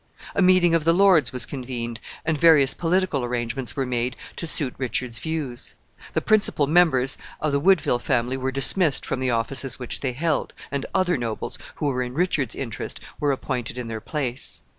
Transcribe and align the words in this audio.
A 0.33 0.41
meeting 0.41 0.73
of 0.73 0.83
the 0.83 0.95
lords 0.95 1.31
was 1.31 1.45
convened, 1.45 1.99
and 2.25 2.35
various 2.35 2.73
political 2.73 3.23
arrangements 3.23 3.75
were 3.75 3.85
made 3.85 4.15
to 4.37 4.47
suit 4.47 4.73
Richard's 4.79 5.19
views. 5.19 5.75
The 6.13 6.21
principal 6.21 6.65
members 6.65 7.19
of 7.39 7.51
the 7.51 7.59
Woodville 7.59 7.99
family 7.99 8.35
were 8.35 8.51
dismissed 8.51 9.05
from 9.05 9.19
the 9.19 9.29
offices 9.29 9.77
which 9.77 9.99
they 9.99 10.13
held, 10.13 10.55
and 10.71 10.87
other 10.95 11.17
nobles, 11.17 11.59
who 11.75 11.85
were 11.85 12.01
in 12.01 12.15
Richard's 12.15 12.55
interest, 12.55 12.99
were 13.19 13.31
appointed 13.31 13.77
in 13.77 13.85
their 13.85 14.01
place. 14.01 14.61